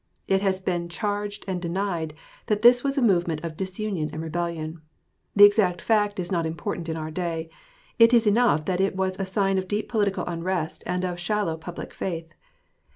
It 0.27 0.41
has 0.41 0.59
been 0.59 0.89
charged 0.89 1.45
and 1.47 1.61
denied 1.61 2.15
that 2.47 2.63
this 2.63 2.83
was 2.83 2.97
a 2.97 3.03
movement 3.03 3.43
of 3.43 3.55
disunion 3.55 4.09
and 4.11 4.19
rebellion. 4.23 4.81
The 5.35 5.43
exact 5.45 5.79
fact 5.79 6.19
is 6.19 6.31
not 6.31 6.43
important 6.47 6.89
in 6.89 6.97
our 6.97 7.11
day; 7.11 7.51
it 7.99 8.11
is 8.11 8.25
enough 8.25 8.65
that 8.65 8.81
it 8.81 8.95
was 8.95 9.19
a 9.19 9.25
sign 9.27 9.59
of 9.59 9.67
deep 9.67 9.89
political 9.89 10.25
unrest 10.25 10.81
and 10.87 11.05
of 11.05 11.19
shallow 11.19 11.55
public 11.55 11.93
faith. 11.93 12.33